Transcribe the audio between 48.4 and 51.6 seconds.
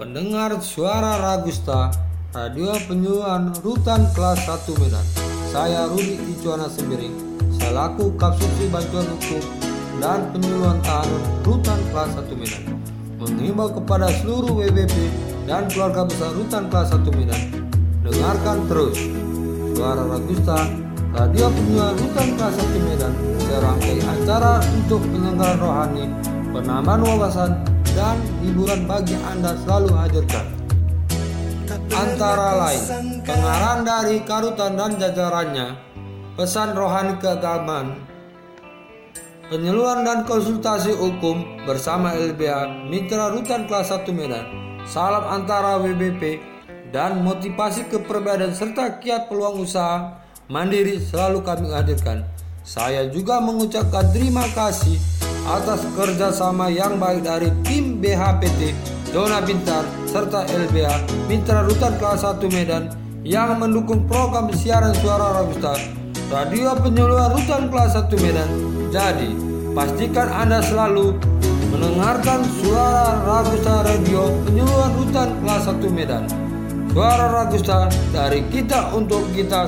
serta kiat peluang usaha mandiri selalu